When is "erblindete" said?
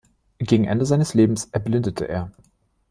1.53-2.05